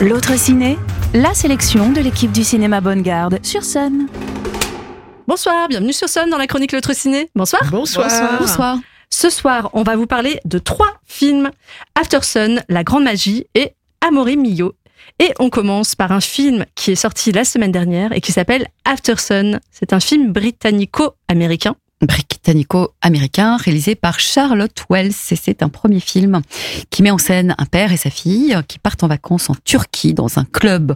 L'autre 0.00 0.36
ciné, 0.36 0.76
la 1.14 1.34
sélection 1.34 1.92
de 1.92 2.00
l'équipe 2.00 2.32
du 2.32 2.42
cinéma 2.42 2.80
Bonne 2.80 3.02
Garde 3.02 3.38
sur 3.44 3.62
Sun. 3.62 4.08
Bonsoir, 5.28 5.68
bienvenue 5.68 5.92
sur 5.92 6.08
Sun 6.08 6.28
dans 6.28 6.36
la 6.36 6.48
chronique 6.48 6.72
L'autre 6.72 6.94
ciné. 6.94 7.30
Bonsoir. 7.36 7.62
Bonsoir. 7.70 8.38
Bonsoir. 8.40 8.78
Ce 9.08 9.30
soir, 9.30 9.70
on 9.72 9.84
va 9.84 9.94
vous 9.94 10.06
parler 10.06 10.40
de 10.44 10.58
trois 10.58 10.94
films 11.06 11.50
After 11.94 12.18
Sun, 12.22 12.62
La 12.68 12.82
Grande 12.82 13.04
Magie 13.04 13.46
et 13.54 13.72
Amore 14.00 14.36
Mio. 14.36 14.74
Et 15.20 15.32
on 15.38 15.48
commence 15.48 15.94
par 15.94 16.10
un 16.10 16.20
film 16.20 16.64
qui 16.74 16.90
est 16.90 16.96
sorti 16.96 17.30
la 17.30 17.44
semaine 17.44 17.72
dernière 17.72 18.12
et 18.12 18.20
qui 18.20 18.32
s'appelle 18.32 18.66
After 18.84 19.16
Sun. 19.16 19.60
C'est 19.70 19.92
un 19.92 20.00
film 20.00 20.32
britannico-américain 20.32 21.76
britannico-américain 22.46 23.56
réalisé 23.56 23.94
par 23.94 24.20
Charlotte 24.20 24.84
Wells. 24.88 25.12
Et 25.30 25.36
c'est 25.36 25.62
un 25.62 25.68
premier 25.68 26.00
film 26.00 26.42
qui 26.90 27.02
met 27.02 27.10
en 27.10 27.18
scène 27.18 27.54
un 27.58 27.64
père 27.66 27.92
et 27.92 27.96
sa 27.96 28.10
fille 28.10 28.56
qui 28.68 28.78
partent 28.78 29.02
en 29.02 29.08
vacances 29.08 29.50
en 29.50 29.54
Turquie 29.64 30.14
dans 30.14 30.38
un 30.38 30.44
club 30.44 30.94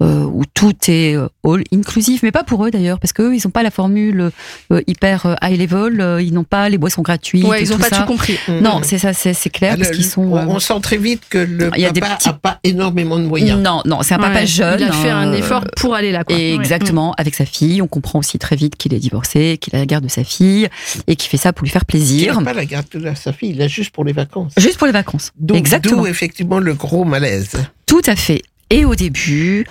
euh, 0.00 0.24
où 0.24 0.42
tout 0.54 0.72
est 0.88 1.16
euh, 1.16 1.28
all 1.44 1.64
inclusif, 1.72 2.22
mais 2.22 2.30
pas 2.32 2.44
pour 2.44 2.64
eux 2.64 2.70
d'ailleurs, 2.70 2.98
parce 3.00 3.12
qu'eux, 3.12 3.34
ils 3.34 3.40
n'ont 3.44 3.50
pas 3.50 3.62
la 3.62 3.70
formule 3.70 4.30
euh, 4.72 4.80
hyper 4.86 5.36
high 5.42 5.58
level, 5.58 6.00
euh, 6.00 6.22
ils 6.22 6.32
n'ont 6.32 6.44
pas 6.44 6.68
les 6.68 6.78
boissons 6.78 7.02
gratuites. 7.02 7.44
Ouais, 7.44 7.62
ils 7.62 7.70
n'ont 7.70 7.78
pas 7.78 7.88
ça. 7.88 7.98
tout 8.00 8.06
compris. 8.06 8.38
Non, 8.48 8.80
c'est 8.82 8.98
ça, 8.98 9.12
c'est 9.12 9.34
c'est 9.34 9.50
clair, 9.50 9.76
parce 9.76 9.88
Alors, 9.88 9.96
qu'ils 9.96 10.06
sont. 10.06 10.22
on, 10.22 10.56
euh, 10.56 10.58
sent 10.60 10.80
très 10.82 10.96
vite 10.96 11.22
que 11.28 11.38
le 11.38 11.70
y 11.78 11.86
a 11.86 11.92
papa 11.92 12.16
petits- 12.16 12.28
a 12.28 12.32
pas 12.34 12.58
énormément 12.64 13.18
de 13.18 13.24
moyens. 13.24 13.60
non, 13.60 13.82
non, 13.84 14.00
c'est 14.02 14.14
un 14.14 14.18
papa 14.18 14.34
Ouais, 14.40 14.46
jeune. 14.46 14.80
Il 14.80 14.88
a 14.88 14.92
fait 14.92 15.10
un 15.10 15.32
effort 15.32 15.64
pour 15.76 15.94
aller 15.94 16.10
là. 16.12 16.24
Quoi. 16.24 16.36
Et 16.36 16.54
exactement, 16.54 17.14
avec 17.18 17.34
sa 17.34 17.44
fille, 17.46 17.80
on 17.82 17.86
comprend 17.86 18.18
aussi 18.18 18.38
très 18.38 18.56
vite 18.56 18.76
qu'il 18.76 18.92
est 18.94 18.98
divorcé, 18.98 19.58
qu'il 19.60 19.74
a 19.76 19.78
la 19.78 19.86
garde 19.86 20.04
de 20.04 20.10
sa 20.10 20.24
fille, 20.24 20.68
et 21.06 21.16
qu'il 21.16 21.28
fait 21.30 21.36
ça 21.36 21.52
pour 21.52 21.64
lui 21.64 21.70
faire 21.70 21.82
Il 21.82 21.86
plaisir. 21.86 22.38
n'a 22.40 22.44
pas 22.44 22.52
la 22.54 22.64
garde 22.66 22.86
de 22.92 23.14
sa 23.14 23.32
fille, 23.32 23.50
il 23.50 23.62
a 23.62 23.68
juste 23.68 23.90
pour 23.90 24.04
les 24.04 24.12
vacances. 24.12 24.52
Juste 24.58 24.78
pour 24.78 24.86
les 24.86 24.92
vacances. 24.92 25.30
D'où 25.38 25.54
Exactement. 25.54 26.02
d'où, 26.02 26.06
effectivement 26.06 26.58
le 26.58 26.74
gros 26.74 27.04
malaise. 27.04 27.52
Tout 27.86 28.02
à 28.06 28.16
fait. 28.16 28.42
Et 28.70 28.84
au 28.84 28.94
début, 28.94 29.66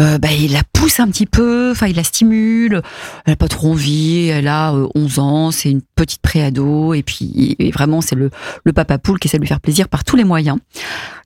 euh, 0.00 0.18
bah, 0.18 0.28
il 0.32 0.52
la 0.52 0.62
pousse 0.72 1.00
un 1.00 1.08
petit 1.08 1.26
peu, 1.26 1.70
enfin 1.72 1.86
il 1.88 1.96
la 1.96 2.04
stimule. 2.04 2.82
Elle 3.26 3.32
a 3.32 3.36
pas 3.36 3.48
trop 3.48 3.72
envie. 3.72 4.28
Elle 4.28 4.48
a 4.48 4.72
euh, 4.72 4.86
11 4.94 5.18
ans, 5.18 5.50
c'est 5.50 5.70
une 5.70 5.82
petite 5.96 6.22
préado, 6.22 6.94
et 6.94 7.02
puis 7.02 7.56
et 7.58 7.70
vraiment 7.70 8.00
c'est 8.00 8.14
le 8.14 8.30
le 8.64 8.72
papa 8.72 8.98
poule 8.98 9.18
qui 9.18 9.28
essaie 9.28 9.38
de 9.38 9.42
lui 9.42 9.48
faire 9.48 9.60
plaisir 9.60 9.88
par 9.88 10.04
tous 10.04 10.16
les 10.16 10.24
moyens. 10.24 10.58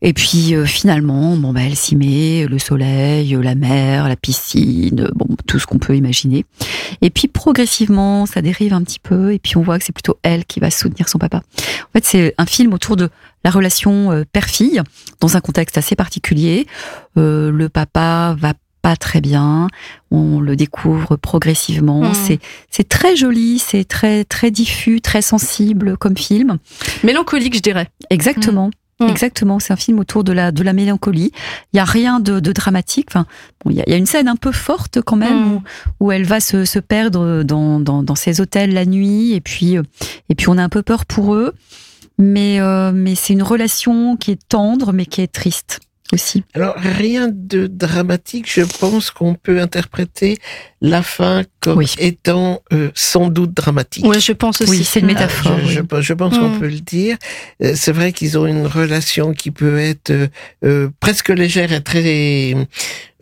Et 0.02 0.12
puis 0.12 0.54
euh, 0.54 0.66
finalement, 0.66 1.36
bon 1.36 1.52
bah 1.52 1.60
elle 1.64 1.76
s'y 1.76 1.96
met, 1.96 2.46
le 2.48 2.58
soleil, 2.58 3.34
euh, 3.34 3.42
la 3.42 3.54
mer, 3.54 4.08
la 4.08 4.16
piscine, 4.16 5.08
bon 5.14 5.36
tout 5.46 5.58
ce 5.58 5.66
qu'on 5.66 5.78
peut 5.78 5.96
imaginer. 5.96 6.44
Et 7.00 7.10
puis 7.10 7.28
progressivement, 7.28 8.26
ça 8.26 8.42
dérive 8.42 8.74
un 8.74 8.82
petit 8.82 8.98
peu, 8.98 9.32
et 9.32 9.38
puis 9.38 9.56
on 9.56 9.62
voit 9.62 9.78
que 9.78 9.84
c'est 9.84 9.92
plutôt 9.92 10.18
elle 10.22 10.44
qui 10.44 10.60
va 10.60 10.70
soutenir 10.70 11.08
son 11.08 11.18
papa. 11.18 11.38
En 11.38 11.92
fait, 11.92 12.04
c'est 12.04 12.34
un 12.38 12.46
film 12.46 12.72
autour 12.74 12.96
de 12.96 13.10
la 13.44 13.50
relation 13.50 14.10
euh, 14.12 14.24
père-fille 14.30 14.82
dans 15.20 15.36
un 15.36 15.40
contexte 15.40 15.78
assez 15.78 15.96
particulier. 15.96 16.66
Euh, 17.16 17.50
le 17.50 17.68
papa 17.68 18.36
va 18.38 18.54
pas 18.82 18.96
très 18.96 19.20
bien, 19.20 19.68
on 20.10 20.40
le 20.40 20.56
découvre 20.56 21.14
progressivement. 21.14 22.00
Mhm. 22.00 22.14
C'est 22.14 22.38
c'est 22.70 22.88
très 22.88 23.14
joli, 23.14 23.60
c'est 23.60 23.84
très 23.84 24.24
très 24.24 24.50
diffus, 24.50 25.00
très 25.00 25.22
sensible 25.22 25.96
comme 25.96 26.16
film. 26.16 26.58
Mélancolique, 27.04 27.54
je 27.54 27.60
dirais. 27.60 27.88
Exactement. 28.10 28.70
Mhm. 29.04 29.10
Exactement, 29.10 29.58
c'est 29.58 29.72
un 29.72 29.76
film 29.76 29.98
autour 29.98 30.24
de 30.24 30.32
la 30.32 30.52
de 30.52 30.62
la 30.62 30.72
mélancolie. 30.72 31.32
Il 31.72 31.76
y 31.76 31.80
a 31.80 31.84
rien 31.84 32.20
de, 32.20 32.40
de 32.40 32.52
dramatique. 32.52 33.06
Enfin, 33.10 33.26
bon, 33.64 33.70
il 33.70 33.76
y, 33.76 33.80
a, 33.80 33.84
il 33.86 33.90
y 33.92 33.94
a 33.94 33.98
une 33.98 34.06
scène 34.06 34.28
un 34.28 34.36
peu 34.36 34.52
forte 34.52 35.00
quand 35.02 35.16
même 35.16 35.38
Mhm. 35.38 35.52
où, 35.54 35.62
où 36.06 36.12
elle 36.12 36.24
va 36.24 36.40
se, 36.40 36.64
se 36.64 36.78
perdre 36.78 37.42
dans, 37.42 37.80
dans 37.80 38.02
dans 38.02 38.14
ces 38.14 38.40
hôtels 38.40 38.72
la 38.74 38.84
nuit 38.86 39.32
et 39.32 39.40
puis 39.40 39.76
euh, 39.78 39.82
et 40.28 40.34
puis 40.34 40.48
on 40.48 40.58
a 40.58 40.62
un 40.62 40.68
peu 40.68 40.82
peur 40.82 41.04
pour 41.06 41.34
eux. 41.34 41.54
Mais 42.18 42.60
euh, 42.60 42.92
mais 42.94 43.14
c'est 43.14 43.32
une 43.32 43.42
relation 43.42 44.16
qui 44.16 44.30
est 44.32 44.48
tendre 44.48 44.92
mais 44.92 45.06
qui 45.06 45.22
est 45.22 45.32
triste 45.32 45.80
aussi. 46.12 46.44
Alors 46.54 46.74
rien 46.76 47.28
de 47.32 47.66
dramatique, 47.66 48.44
je 48.52 48.60
pense 48.62 49.10
qu'on 49.10 49.34
peut 49.34 49.60
interpréter 49.62 50.36
la 50.84 51.00
fin 51.02 51.42
comme 51.60 51.78
Oui. 51.78 51.94
étant 51.98 52.60
euh, 52.72 52.90
sans 52.94 53.28
doute 53.28 53.54
dramatique. 53.54 54.04
Ouais, 54.04 54.18
je 54.20 54.32
pense 54.32 54.60
aussi. 54.60 54.70
Oui, 54.70 54.84
c'est 54.84 54.98
une 55.00 55.06
Ah, 55.10 55.12
métaphore. 55.14 55.58
Je, 55.60 55.80
oui. 55.80 55.86
je- 55.90 56.00
je 56.02 56.12
pense 56.12 56.36
qu'on 56.36 56.50
Mm. 56.56 56.58
peut 56.60 56.68
le 56.68 56.80
dire. 56.80 57.16
Euh, 57.62 57.72
C'est 57.76 57.92
vrai 57.92 58.12
qu'ils 58.12 58.36
ont 58.36 58.46
une 58.46 58.66
relation 58.66 59.32
qui 59.32 59.50
peut 59.52 59.78
être 59.78 60.10
euh, 60.10 60.26
euh, 60.64 60.88
presque 61.00 61.28
légère 61.30 61.72
et 61.72 61.80
très 61.82 62.54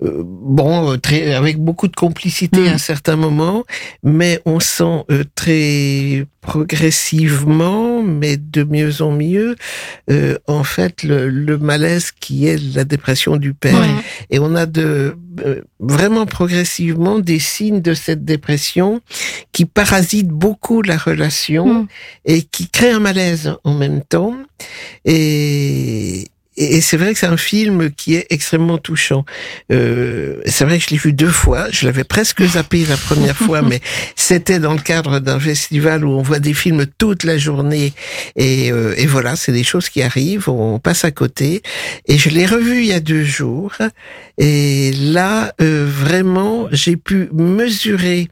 euh, 0.03 0.23
bon, 0.25 0.93
euh, 0.93 0.97
très 0.97 1.35
avec 1.35 1.59
beaucoup 1.59 1.87
de 1.87 1.95
complicité 1.95 2.61
Mm. 2.61 2.75
à 2.75 2.79
certains 2.79 3.17
moments, 3.17 3.65
mais 4.03 4.41
on 4.47 4.59
sent 4.59 5.05
euh, 5.11 5.25
très 5.35 6.25
progressivement, 6.41 8.03
mais 8.03 8.39
de 8.39 8.65
mieux 8.65 9.03
en 9.03 9.13
mieux, 9.13 9.57
euh, 10.11 10.39
en 10.47 10.65
fait 10.65 11.03
le, 11.03 11.29
le 11.29 11.59
malaise 11.59 12.11
qui 12.19 12.47
est 12.47 12.59
la 12.75 12.85
dépression 12.85 13.37
du 13.37 13.53
père. 13.53 13.79
Ouais. 13.79 13.89
Et 14.31 14.39
on 14.39 14.55
a 14.55 14.65
de 14.65 14.81
euh, 14.83 15.13
vraiment 15.79 16.27
progressivement 16.27 17.19
des 17.19 17.39
signes 17.39 17.81
de 17.81 17.95
cette 17.95 18.25
dépression 18.25 19.01
qui 19.53 19.65
parasitent 19.65 20.29
beaucoup 20.29 20.83
la 20.83 20.97
relation 20.97 21.61
Mm. 21.71 21.87
et 22.27 22.43
qui 22.43 22.69
créent 22.69 22.93
un 22.93 23.01
malaise 23.01 23.55
en 23.65 23.75
même 23.75 24.03
temps. 24.03 24.37
Et, 25.05 26.27
et 26.61 26.81
c'est 26.83 26.99
vrai 26.99 27.15
que 27.15 27.19
c'est 27.19 27.27
un 27.27 27.39
film 27.39 27.91
qui 27.91 28.15
est 28.15 28.27
extrêmement 28.29 28.77
touchant. 28.77 29.25
Euh, 29.73 30.37
c'est 30.45 30.65
vrai 30.65 30.79
que 30.79 30.85
je 30.85 30.91
l'ai 30.91 30.99
vu 30.99 31.15
deux 31.15 31.31
fois. 31.31 31.71
Je 31.71 31.87
l'avais 31.87 32.05
presque 32.05 32.43
zappé 32.45 32.85
la 32.85 32.99
première 32.99 33.37
fois, 33.37 33.63
mais 33.69 33.81
c'était 34.15 34.59
dans 34.59 34.75
le 34.75 34.81
cadre 34.81 35.21
d'un 35.21 35.41
festival 35.41 36.05
où 36.05 36.11
on 36.11 36.23
voit 36.23 36.39
des 36.39 36.53
films 36.53 36.85
toute 36.99 37.25
la 37.25 37.39
journée. 37.39 37.95
Et, 38.37 38.71
euh, 38.73 38.95
et 38.99 39.07
voilà, 39.07 39.37
c'est 39.37 39.53
des 39.53 39.65
choses 39.65 39.89
qui 39.89 40.03
arrivent. 40.03 40.51
On 40.51 40.79
passe 40.79 41.05
à 41.05 41.11
côté. 41.11 41.63
Et 42.07 42.19
je 42.19 42.29
l'ai 42.29 42.45
revu 42.45 42.81
il 42.81 42.87
y 42.87 42.93
a 42.93 43.01
deux 43.01 43.25
jours. 43.25 43.73
Et 44.37 44.93
là, 44.93 45.55
euh, 45.63 45.87
vraiment, 45.89 46.69
j'ai 46.73 46.97
pu 46.97 47.31
mesurer 47.33 48.29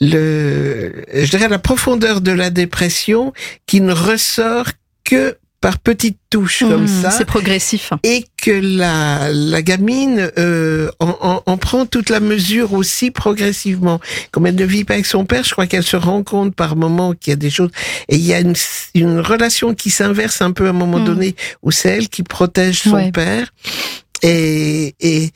le, 0.00 1.04
je 1.14 1.30
dirais 1.30 1.48
la 1.48 1.60
profondeur 1.60 2.20
de 2.20 2.32
la 2.32 2.50
dépression 2.50 3.32
qui 3.66 3.80
ne 3.80 3.92
ressort 3.92 4.66
que 5.04 5.36
par 5.64 5.78
petites 5.78 6.18
touches 6.28 6.58
comme 6.58 6.82
Mhm, 6.82 7.02
ça 7.02 7.10
C'est 7.10 7.24
progressif. 7.24 7.90
et 8.02 8.26
que 8.36 8.50
la, 8.50 9.30
la 9.32 9.62
gamine 9.62 10.30
euh, 10.36 10.90
en, 11.00 11.16
en- 11.22 11.42
en 11.46 11.56
prend 11.56 11.86
toute 11.86 12.10
la 12.10 12.20
mesure 12.20 12.74
aussi 12.74 13.10
progressivement. 13.10 13.98
Comme 14.30 14.46
elle 14.46 14.56
ne 14.56 14.64
vit 14.66 14.84
pas 14.84 14.92
avec 14.94 15.06
son 15.06 15.24
père, 15.24 15.42
je 15.42 15.52
crois 15.52 15.66
qu'elle 15.66 15.82
se 15.82 15.96
rend 15.96 16.22
compte 16.22 16.54
par 16.54 16.76
moment 16.76 17.14
qu'il 17.14 17.30
y 17.30 17.32
a 17.32 17.36
des 17.36 17.48
choses 17.48 17.70
et 18.10 18.16
il 18.16 18.26
y 18.26 18.34
a 18.34 18.40
une, 18.40 18.52
une 18.94 19.20
relation 19.20 19.74
qui 19.74 19.88
s'inverse 19.88 20.42
un 20.42 20.52
peu 20.52 20.66
à 20.66 20.70
un 20.70 20.74
moment 20.74 20.98
Mm. 21.00 21.04
donné 21.06 21.34
où 21.62 21.70
c'est 21.70 21.88
elle 21.96 22.08
qui 22.10 22.22
protège 22.24 22.82
son 22.82 22.96
Ouais. 22.96 23.10
père 23.10 23.46
et, 24.22 24.94
et 25.00 25.30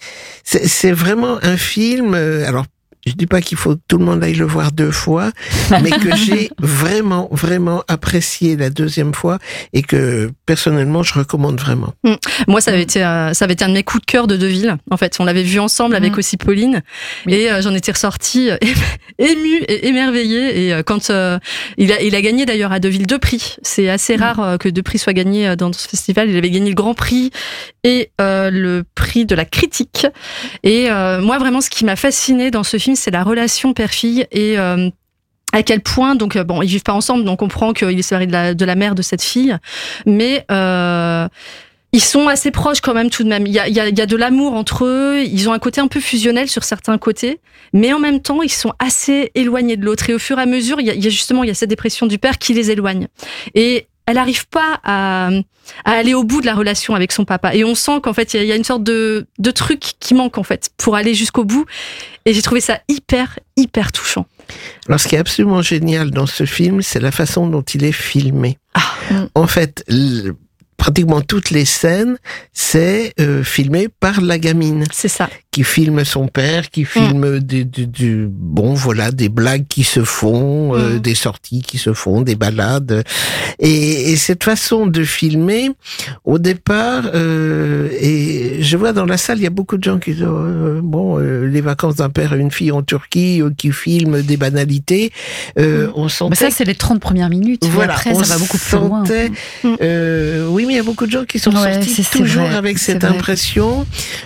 c'est 0.44 0.67
c'est 0.69 0.93
vraiment 0.93 1.38
un 1.43 1.56
film. 1.56 2.12
euh, 2.15 2.47
alors 2.47 2.67
je 3.07 3.13
dis 3.13 3.27
pas 3.27 3.41
qu'il 3.41 3.57
faut 3.57 3.75
que 3.77 3.81
tout 3.89 3.99
le 3.99 4.05
monde 4.05 4.23
aille 4.23 4.35
le 4.35 4.45
voir 4.45 4.73
deux 4.73 4.91
fois, 4.91 5.31
mais 5.83 5.91
que 5.91 6.15
j'ai 6.17 6.51
vraiment, 6.59 7.29
vraiment 7.33 7.83
apprécié 7.89 8.57
la 8.57 8.71
deuxième 8.71 9.15
fois 9.15 9.39
et 9.73 9.83
que 9.83 10.31
personnellement 10.47 11.03
je 11.03 11.15
recommande 11.15 11.59
vraiment. 11.61 11.95
Moi, 12.47 12.61
ça 12.61 12.71
avait 12.73 12.83
été, 12.83 13.05
euh, 13.05 13.33
ça 13.35 13.45
avait 13.45 13.55
été 13.55 13.65
un 13.65 13.69
de 13.69 13.75
mes 13.75 13.83
coups 13.83 14.01
de 14.03 14.07
cœur 14.11 14.27
de 14.27 14.37
Deville. 14.37 14.77
En 14.91 14.97
fait, 14.97 15.17
on 15.21 15.25
l'avait 15.25 15.43
vu 15.43 15.59
ensemble 15.61 15.95
avec 15.97 16.13
Mhm. 16.13 16.19
aussi 16.19 16.37
Pauline, 16.37 16.83
Oui. 17.27 17.35
et 17.35 17.51
euh, 17.53 17.63
j'en 17.63 17.75
étais 17.75 17.93
ressortie 17.93 18.51
euh, 18.51 18.57
émue 19.19 19.59
et 19.69 19.89
émerveillée. 19.89 20.67
Et 20.67 20.73
euh, 20.75 20.83
quand 20.83 21.11
euh, 21.11 21.39
il 21.77 21.93
a, 21.93 22.01
il 22.03 22.15
a 22.15 22.21
gagné 22.23 22.47
d'ailleurs 22.47 22.73
à 22.73 22.79
Deville 22.81 23.07
deux 23.07 23.19
prix. 23.19 23.57
C'est 23.63 23.89
assez 23.89 24.17
rare 24.17 24.41
euh, 24.41 24.57
que 24.57 24.69
deux 24.69 24.83
prix 24.83 24.99
soient 24.99 25.13
gagnés 25.13 25.49
euh, 25.49 25.57
dans 25.57 25.73
ce 25.73 25.89
festival. 25.89 26.31
Il 26.31 26.37
avait 26.37 26.51
gagné 26.51 26.69
le 26.71 26.75
Grand 26.75 26.95
Prix 26.95 27.31
et 27.88 28.10
euh, 28.21 28.50
le 28.50 28.84
prix 28.94 29.25
de 29.25 29.34
la 29.34 29.47
critique. 29.47 30.06
Et 30.62 30.91
euh, 30.91 31.22
moi, 31.22 31.38
vraiment, 31.38 31.62
ce 31.62 31.71
qui 31.71 31.87
m'a 31.87 31.97
fasciné 31.97 32.50
dans 32.50 32.62
ce 32.62 32.76
film, 32.76 32.97
c'est 32.97 33.10
la 33.10 33.22
relation 33.22 33.72
père-fille 33.72 34.26
et 34.31 34.59
euh, 34.59 34.91
à 35.54 35.62
quel 35.62 35.81
point, 35.81 36.15
donc 36.15 36.37
euh, 36.37 36.44
bon, 36.44 36.60
ils 36.60 36.69
vivent 36.69 36.82
pas 36.82 36.93
ensemble, 36.93 37.25
donc 37.25 37.41
on 37.41 37.47
comprend 37.47 37.72
qu'il 37.72 37.99
est 37.99 38.26
de 38.26 38.32
la, 38.32 38.53
de 38.53 38.65
la 38.66 38.75
mère 38.75 38.94
de 38.94 39.00
cette 39.00 39.22
fille, 39.22 39.56
mais 40.04 40.44
euh, 40.50 41.26
ils 41.93 42.02
sont 42.02 42.29
assez 42.29 42.50
proches 42.50 42.82
quand 42.82 42.93
même 42.93 43.08
tout 43.08 43.25
de 43.25 43.31
même. 43.31 43.46
Il 43.46 43.55
y 43.55 43.58
a, 43.58 43.67
il 43.67 43.75
y 43.75 43.81
a, 43.81 43.88
il 43.88 43.99
y 43.99 44.02
a 44.02 44.06
de 44.06 44.17
l'amour 44.17 44.52
entre 44.52 44.84
eux, 44.84 45.23
ils 45.25 45.49
ont 45.49 45.55
un 45.55 45.58
côté 45.58 45.81
un 45.81 45.88
peu 45.88 46.00
fusionnel 46.00 46.46
sur 46.49 46.64
certains 46.64 46.99
côtés, 46.99 47.41
mais 47.73 47.94
en 47.94 47.99
même 47.99 48.20
temps, 48.20 48.43
ils 48.43 48.52
sont 48.52 48.75
assez 48.79 49.31
éloignés 49.34 49.79
de 49.79 49.87
l'autre. 49.87 50.11
Et 50.11 50.14
au 50.14 50.19
fur 50.19 50.38
et 50.38 50.43
à 50.43 50.46
mesure, 50.46 50.79
il 50.81 50.87
y 50.87 50.91
a, 50.91 50.94
y 50.94 51.06
a 51.06 51.11
justement 51.11 51.43
il 51.43 51.49
y 51.49 51.50
a 51.50 51.55
cette 51.55 51.70
dépression 51.70 52.06
du 52.06 52.19
père 52.19 52.37
qui 52.37 52.52
les 52.52 52.70
éloigne. 52.70 53.08
Et 53.55 53.88
elle 54.08 54.14
n'arrive 54.16 54.49
pas 54.49 54.81
à, 54.84 55.28
à 55.84 55.90
aller 55.93 56.14
au 56.14 56.25
bout 56.25 56.40
de 56.40 56.46
la 56.46 56.55
relation 56.55 56.94
avec 56.94 57.12
son 57.12 57.25
papa. 57.25 57.55
Et 57.55 57.62
on 57.64 57.75
sent 57.75 58.00
qu'en 58.02 58.12
fait, 58.14 58.32
il 58.34 58.38
y 58.38 58.40
a- 58.40 58.43
il 58.44 58.49
y, 58.49 58.52
a 58.52 58.56
une 58.56 58.64
sorte 58.64 58.82
de, 58.82 59.26
de 59.38 59.50
truc 59.50 59.81
qui 60.00 60.14
manque 60.14 60.38
en 60.38 60.43
fait 60.43 60.70
pour 60.78 60.96
aller 60.96 61.14
jusqu'au 61.14 61.44
bout. 61.44 61.66
Et 62.25 62.32
j'ai 62.32 62.43
trouvé 62.43 62.60
ça 62.60 62.81
hyper, 62.88 63.38
hyper 63.56 63.93
touchant. 63.93 64.26
Alors, 64.87 64.99
ce 64.99 65.06
qui 65.08 65.14
est 65.14 65.19
absolument 65.19 65.60
génial 65.62 66.10
dans 66.10 66.26
ce 66.26 66.44
film, 66.46 66.81
c'est 66.82 67.00
la 67.00 67.12
façon 67.12 67.46
dont 67.49 67.62
il 67.62 67.84
est 67.84 67.93
filmé. 67.93 68.56
Ah. 68.75 69.26
En 69.34 69.46
fait, 69.46 69.84
pratiquement 70.76 71.20
toutes 71.20 71.50
les 71.50 71.64
scènes, 71.64 72.19
c'est 72.52 73.12
euh, 73.20 73.43
filmé 73.43 73.88
par 74.00 74.20
la 74.20 74.38
gamine 74.38 74.84
C'est 74.93 75.08
ça. 75.08 75.28
Qui 75.58 75.64
filme 75.64 76.05
son 76.05 76.28
père, 76.28 76.70
qui 76.70 76.84
filme 76.84 77.40
des, 77.40 77.64
des- 77.64 77.87
du 77.87 78.28
bon 78.31 78.75
voilà 78.75 79.10
des 79.10 79.28
blagues 79.28 79.66
qui 79.69 79.82
se 79.82 80.05
font, 80.05 80.76
euh, 80.76 80.94
Mm. 80.96 80.99
des 81.00 81.16
sorties 81.16 81.62
qui 81.62 81.78
se 81.78 81.93
font, 81.94 82.20
des 82.22 82.37
balades. 82.37 83.02
Et, 83.58 84.12
et 84.12 84.16
cette 84.16 84.44
façon 84.44 84.87
de 84.87 85.02
filmer, 85.02 85.70
au 86.25 86.38
départ, 86.38 87.10
euh, 87.12 87.88
et 88.00 88.58
je 88.62 88.76
vois 88.76 88.93
dans 88.93 89.05
la 89.05 89.16
salle, 89.16 89.38
il 89.38 89.43
y 89.43 89.49
a 89.49 89.50
beaucoup 89.50 89.78
de 89.78 89.82
gens 89.82 89.99
qui 89.99 90.12
disent 90.12 90.22
euh, 90.22 90.81
bon 90.81 91.19
les 91.19 91.60
vacances 91.60 91.96
d'un 91.96 92.08
père 92.10 92.34
et 92.34 92.38
une 92.38 92.52
fille 92.52 92.70
en 92.70 92.82
Turquie 92.82 93.43
qui 93.56 93.72
filment 93.72 94.22
des 94.22 94.37
banalités. 94.37 95.10
Euh, 95.58 95.88
On 95.96 96.08
sentait 96.08 96.31
Bah, 96.31 96.50
ça, 96.50 96.56
c'est 96.56 96.64
les 96.64 96.76
30 96.76 97.00
premières 97.00 97.31
minutes. 97.31 97.64
voilà, 97.66 97.94
après, 97.94 98.12
on 98.14 98.22
ça 98.22 98.34
va 98.34 98.38
beaucoup 98.38 98.58
plus 98.58 98.78
loin. 98.78 99.05
sentait, 99.05 99.31
Mm. 99.64 99.75
oui, 100.50 100.66
mais 100.66 100.75
il 100.75 100.76
y 100.76 100.78
a 100.78 100.84
beaucoup 100.84 101.06
de 101.06 101.10
gens 101.10 101.25
qui 101.25 101.40
sont 101.40 101.50
Ouais, 101.50 101.72
sortis 101.82 102.05
toujours 102.12 102.44
vrai, 102.44 102.55
avec 102.55 102.78
cette 102.78 103.02
impression 103.02 103.84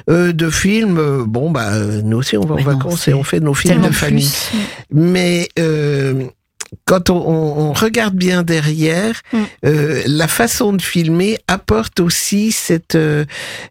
de 0.08 0.50
film. 0.50 1.21
Euh, 1.22 1.26
bon, 1.26 1.50
bah, 1.50 1.78
nous 1.78 2.18
aussi, 2.18 2.36
on 2.36 2.44
va 2.46 2.54
en 2.54 2.58
non, 2.58 2.64
vacances 2.64 3.08
et 3.08 3.14
on 3.14 3.22
fait 3.22 3.40
nos 3.40 3.54
films 3.54 3.82
de 3.82 3.90
famille. 3.92 4.28
plus. 4.28 4.58
Mais 4.90 5.48
euh, 5.58 6.24
quand 6.86 7.10
on, 7.10 7.72
regarde 7.72 8.14
bien 8.14 8.42
derrière, 8.42 9.20
Mm. 9.32 9.38
euh, 9.66 10.02
la 10.06 10.28
façon 10.28 10.72
de 10.72 10.80
filmer 10.82 11.38
apporte 11.48 12.00
aussi 12.00 12.50
cette, 12.52 12.94
euh, 12.94 13.24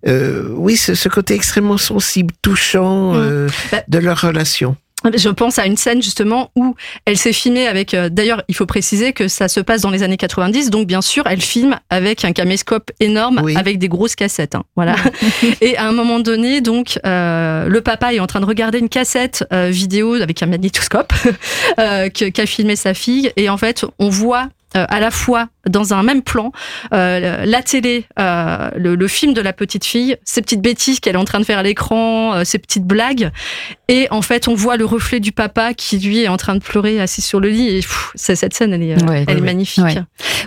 euh, 0.08 0.50
oui, 0.56 0.78
ce, 0.78 0.94
ce 0.96 1.10
côté 1.10 1.34
extrêmement 1.34 1.78
sensible, 1.78 2.34
touchant 2.42 3.14
Mm. 3.14 3.48
Bah, 3.72 3.84
de 3.88 3.98
leur 4.00 4.22
relation. 4.22 4.76
Je 5.18 5.30
pense 5.30 5.58
à 5.60 5.66
une 5.66 5.78
scène 5.78 6.02
justement 6.02 6.52
où 6.56 6.76
elle 7.06 7.18
s'est 7.18 7.34
filmée 7.34 7.68
avec. 7.68 7.94
euh, 7.94 8.10
D'ailleurs, 8.10 8.44
il 8.48 8.56
faut 8.56 8.66
préciser 8.66 9.14
que 9.14 9.28
ça 9.28 9.48
se 9.48 9.60
passe 9.60 9.82
dans 9.82 9.90
les 9.90 10.04
années 10.04 10.18
90, 10.18 10.70
donc 10.70 10.88
bien 10.88 11.02
sûr, 11.02 11.24
elle 11.26 11.42
filme 11.42 11.80
avec 11.90 12.24
un 12.26 12.34
caméscope 12.34 12.92
énorme, 13.00 13.42
Oui. 13.44 13.56
avec 13.58 13.80
des 13.80 13.88
grosses 13.88 14.16
cassettes. 14.16 14.56
hein, 14.56 14.64
voilà. 14.76 14.96
Et 15.62 15.78
à 15.78 15.88
un 15.88 15.92
moment 15.92 16.20
donné, 16.20 16.62
donc, 16.62 17.00
euh, 17.06 17.68
le 17.68 17.82
papa 17.82 18.14
est 18.14 18.20
en 18.20 18.28
train 18.28 18.40
de 18.42 18.46
regarder 18.46 18.80
une 18.80 18.90
cassette 18.90 19.44
euh, 19.52 19.68
vidéo 19.70 20.14
avec 20.16 20.42
un 20.44 20.46
magnétoscope 20.48 21.14
euh, 21.80 22.10
qu'a 22.10 22.46
filmé 22.46 22.76
sa 22.76 22.94
fille, 22.94 23.32
et 23.38 23.50
en 23.50 23.58
fait, 23.58 23.86
on 24.00 24.10
voit. 24.10 24.48
euh, 24.78 24.86
à 24.88 25.00
la 25.02 25.12
fois 25.12 25.48
dans 25.70 25.94
un 25.94 26.04
même 26.04 26.22
plan 26.22 26.52
euh, 26.94 27.46
la 27.46 27.62
télé, 27.62 28.06
euh, 28.20 28.70
le, 28.76 28.96
le 28.96 29.08
film 29.08 29.34
de 29.34 29.42
la 29.42 29.54
petite 29.54 29.86
fille, 29.86 30.18
ces 30.24 30.42
petites 30.42 30.62
bêtises 30.62 31.00
qu'elle 31.00 31.16
est 31.16 31.20
en 31.20 31.26
train 31.26 31.40
de 31.40 31.46
faire 31.46 31.60
à 31.60 31.64
l'écran, 31.64 32.34
euh, 32.34 32.44
ces 32.44 32.60
petites 32.60 32.86
blagues, 32.86 33.32
et 33.88 34.08
en 34.10 34.22
fait, 34.22 34.48
on 34.48 34.56
voit 34.56 34.78
le 34.78 34.86
reflet 34.86 35.20
du 35.20 35.32
papa 35.34 35.74
qui, 35.74 35.98
lui, 36.00 36.22
est 36.24 36.30
en 36.30 36.38
train 36.38 36.56
de 36.56 36.62
pleurer 36.62 37.02
assis 37.02 37.22
sur 37.22 37.40
le 37.42 37.50
lit. 37.50 37.68
Et 37.68 37.80
pff, 37.82 38.12
cette 38.16 38.54
scène, 38.54 38.72
elle 38.74 38.84
est, 38.84 38.94
euh, 38.94 39.06
Ouais, 39.06 39.26
elle 39.28 39.38
est 39.38 39.42
ouais, 39.42 39.46
magnifique. 39.46 39.84
ouais. 39.84 40.02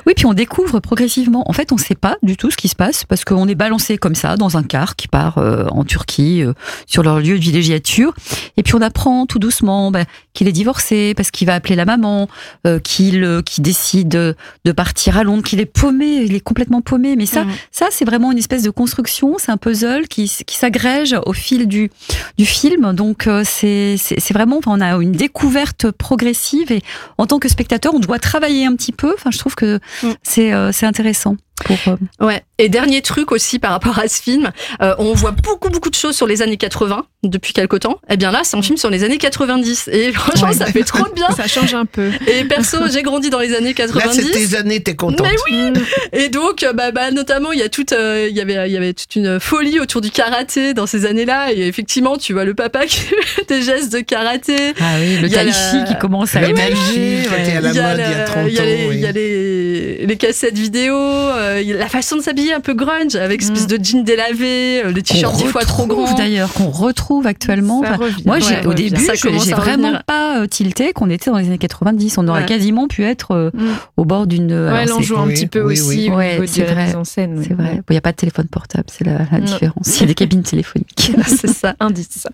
Oui, 0.06 0.14
puis 0.16 0.24
on 0.24 0.32
découvre 0.32 0.80
progressivement. 0.80 1.48
En 1.48 1.52
fait, 1.52 1.70
on 1.70 1.74
ne 1.74 1.80
sait 1.80 1.94
pas 1.94 2.16
du 2.22 2.36
tout 2.38 2.50
ce 2.50 2.56
qui 2.56 2.68
se 2.68 2.74
passe 2.74 3.04
parce 3.04 3.24
qu'on 3.24 3.46
est 3.46 3.54
balancé 3.54 3.98
comme 3.98 4.14
ça 4.14 4.36
dans 4.36 4.56
un 4.56 4.62
car 4.62 4.96
qui 4.96 5.08
part 5.08 5.36
euh, 5.36 5.66
en 5.70 5.84
Turquie 5.84 6.42
euh, 6.42 6.54
sur 6.86 7.02
leur 7.02 7.20
lieu 7.20 7.38
de 7.38 7.42
villégiature. 7.42 8.14
Et 8.56 8.62
puis 8.62 8.74
on 8.74 8.80
apprend 8.80 9.26
tout 9.26 9.38
doucement 9.38 9.90
bah, 9.90 10.04
qu'il 10.32 10.48
est 10.48 10.52
divorcé 10.52 11.12
parce 11.14 11.30
qu'il 11.30 11.46
va 11.46 11.54
appeler 11.54 11.76
la 11.76 11.84
maman, 11.84 12.28
euh, 12.66 12.78
qu'il 12.78 13.24
euh, 13.24 13.42
qu'il 13.42 13.62
décide 13.62 14.08
de 14.08 14.72
partir 14.72 15.03
à 15.12 15.22
Londres, 15.24 15.42
qu'il 15.42 15.60
est 15.60 15.66
paumé, 15.66 16.22
il 16.24 16.34
est 16.34 16.40
complètement 16.40 16.80
paumé. 16.80 17.16
Mais 17.16 17.26
ça, 17.26 17.44
Mhm. 17.44 17.52
ça 17.70 17.86
c'est 17.90 18.04
vraiment 18.04 18.32
une 18.32 18.38
espèce 18.38 18.62
de 18.62 18.70
construction, 18.70 19.36
c'est 19.38 19.50
un 19.52 19.56
puzzle 19.56 20.08
qui, 20.08 20.30
qui 20.46 20.56
s'agrège 20.56 21.14
au 21.26 21.32
fil 21.32 21.66
du, 21.68 21.90
du 22.38 22.46
film. 22.46 22.92
Donc 22.94 23.26
euh, 23.26 23.42
c'est 23.44 23.96
vraiment, 24.32 24.58
enfin, 24.58 24.72
on 24.74 24.80
a 24.80 24.92
une 25.02 25.12
découverte 25.12 25.90
progressive 25.90 26.72
et 26.72 26.82
en 27.18 27.26
tant 27.26 27.38
que 27.38 27.48
spectateur, 27.48 27.94
on 27.94 28.00
doit 28.00 28.18
travailler 28.18 28.66
un 28.66 28.74
petit 28.76 28.92
peu. 28.92 29.12
Enfin, 29.14 29.30
je 29.30 29.38
trouve 29.38 29.54
que 29.54 29.78
Mm. 30.02 30.08
c'est 30.22 30.52
euh, 30.52 30.72
c'est 30.72 30.86
intéressant. 30.86 31.36
Pour, 31.64 31.76
euh, 31.88 31.96
Ouais. 32.24 32.42
Et 32.58 32.68
dernier 32.68 33.00
truc 33.00 33.32
aussi 33.32 33.58
par 33.58 33.70
rapport 33.72 33.98
à 33.98 34.06
ce 34.08 34.20
film, 34.22 34.50
euh, 34.82 34.94
on 34.98 35.12
voit 35.14 35.30
beaucoup 35.32 35.70
beaucoup 35.70 35.90
de 35.90 35.94
choses 35.94 36.14
sur 36.16 36.26
les 36.26 36.42
années 36.42 36.56
80 36.56 37.04
depuis 37.24 37.52
quelque 37.52 37.76
temps. 37.76 37.98
Eh 38.10 38.16
bien 38.16 38.30
là, 38.32 38.40
c'est 38.44 38.56
un 38.56 38.62
film 38.62 38.76
sur 38.76 38.90
les 38.90 39.02
années 39.04 39.18
90 39.18 39.88
et 39.92 40.12
franchement, 40.12 40.48
Ouais. 40.48 40.54
ça 40.54 40.66
fait 40.66 40.82
trop 40.84 41.04
de 41.08 41.14
bien. 41.14 41.28
Ça 41.30 41.46
change 41.48 41.74
un 41.74 41.84
peu. 41.86 42.10
Et 42.26 42.44
perso, 42.44 42.78
j'ai 42.92 43.02
grandi 43.02 43.30
dans 43.30 43.38
les 43.38 43.54
années 43.54 43.74
Là, 43.76 43.86
c'est 43.86 43.92
90. 43.92 44.30
tes 44.32 44.56
années, 44.56 44.82
t'es 44.82 44.94
contente. 44.96 45.26
Mais 45.26 45.36
oui 45.50 45.72
Et 46.12 46.28
donc, 46.28 46.62
euh, 46.64 46.72
bah, 46.72 46.90
bah, 46.92 47.10
notamment, 47.12 47.52
il 47.52 47.58
y 47.60 47.62
a 47.62 47.68
toute, 47.68 47.92
euh, 47.92 48.26
il 48.30 48.36
y 48.36 48.40
avait, 48.40 48.68
il 48.68 48.72
y 48.72 48.76
avait 48.76 48.92
toute 48.92 49.14
une 49.16 49.38
folie 49.40 49.80
autour 49.80 50.00
du 50.00 50.10
karaté 50.10 50.74
dans 50.74 50.86
ces 50.86 51.06
années-là. 51.06 51.52
Et 51.52 51.66
effectivement, 51.66 52.16
tu 52.18 52.32
vois 52.34 52.44
le 52.44 52.54
papa 52.54 52.86
qui 52.86 52.98
fait 53.24 53.48
des 53.48 53.62
gestes 53.62 53.92
de 53.92 54.00
karaté. 54.00 54.56
ah 54.80 54.94
oui, 55.00 55.16
le 55.18 55.28
tai 55.28 55.44
la- 55.44 55.84
qui 55.84 55.98
commence 55.98 56.34
à 56.36 56.42
émerger. 56.42 56.74
chi 56.76 56.92
qui 56.94 57.28
ouais. 57.28 57.42
était 57.42 57.56
à 57.56 57.60
la 57.60 57.70
il 57.70 57.74
y 57.76 57.78
a, 57.80 57.88
mode 57.96 58.00
il 58.06 58.10
y 58.10 58.14
a 58.14 58.24
30 58.24 58.44
il 58.48 58.54
y 58.54 58.58
a 58.58 58.62
ans, 58.62 58.64
les, 58.66 58.86
oui. 58.88 58.96
y 58.98 59.06
a 59.06 59.12
les, 59.12 60.06
les 60.06 60.16
cassettes 60.16 60.58
vidéo, 60.58 60.94
euh, 60.96 61.43
a 61.44 61.62
la 61.62 61.88
façon 61.88 62.16
de 62.16 62.22
s'habiller 62.22 62.52
un 62.52 62.60
peu 62.60 62.74
grunge, 62.74 63.14
avec 63.16 63.40
Mm. 63.42 63.44
espèce 63.44 63.66
de 63.66 63.78
jean 63.84 64.02
délavé, 64.04 64.82
euh, 64.84 64.92
le 64.92 65.02
t-shirt 65.02 65.32
Qu'on 65.32 65.38
dix 65.42 65.48
fois 65.48 65.64
trop 65.64 65.82
retrouve, 65.84 66.04
grand. 66.06 66.14
d'ailleurs, 66.18 66.52
qu'on 66.52 66.70
retrouve 66.70 67.26
actuellement. 67.26 67.82
Ça 67.82 67.92
Enfin, 67.94 68.04
revient. 68.04 68.22
moi, 68.26 68.38
j'ai, 68.40 68.46
Ouais, 68.56 68.66
au 68.66 68.70
revient. 68.70 68.90
début, 68.90 69.04
Ça 69.04 69.14
j'ai 69.14 69.30
vraiment 69.54 69.88
revenir. 69.88 70.04
pas 70.04 70.40
euh, 70.40 70.46
tilté 70.46 70.92
qu'on 70.92 71.10
était 71.10 71.30
dans 71.30 71.38
les 71.38 71.46
années 71.46 71.58
90. 71.58 72.18
On 72.18 72.28
aurait 72.28 72.40
Ouais. 72.40 72.46
quasiment 72.46 72.88
pu 72.88 73.04
être 73.04 73.32
euh, 73.32 73.50
Mm. 73.54 73.66
au 73.96 74.04
bord 74.04 74.26
d'une. 74.26 74.52
Ouais, 74.52 74.56
alors, 74.68 74.78
elle 74.78 74.92
en 74.92 74.98
c'est- 74.98 75.04
joue 75.04 75.16
un 75.18 75.26
oui, 75.26 75.34
petit 75.34 75.46
peu 75.46 75.62
oui, 75.62 75.80
aussi 75.80 76.10
oui. 76.10 76.38
au 76.40 76.46
c'est 76.46 76.60
de 76.62 76.66
la 76.66 76.72
vrai. 76.74 76.86
mise 76.86 76.96
en 76.96 77.04
scène. 77.04 77.34
oui. 77.38 77.44
C'est 77.48 77.54
vrai. 77.54 77.80
Il 77.88 77.92
n'y 77.92 77.96
a 77.98 78.00
pas 78.00 78.12
de 78.12 78.16
téléphone 78.16 78.46
portable, 78.48 78.84
c'est 78.90 79.04
la, 79.04 79.18
différence. 79.40 79.96
Il 79.96 80.00
y 80.00 80.04
a 80.04 80.06
des 80.06 80.14
cabines 80.14 80.42
téléphoniques. 80.42 81.12
C'est 81.26 81.48
ça. 81.52 81.74
Indice. 81.80 82.26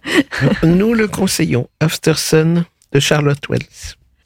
Nous 0.63 0.95
le 0.95 1.09
conseillons. 1.09 1.69
After 1.81 2.15
Sun 2.17 2.65
de 2.93 3.01
Charlotte 3.01 3.39
Wells. 3.49 3.63